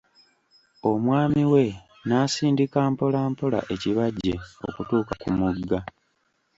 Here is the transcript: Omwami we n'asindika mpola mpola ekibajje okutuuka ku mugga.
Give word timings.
Omwami 0.91 1.41
we 1.51 1.63
n'asindika 2.07 2.79
mpola 2.91 3.19
mpola 3.31 3.59
ekibajje 3.73 4.33
okutuuka 4.67 5.13
ku 5.21 5.29
mugga. 5.37 5.79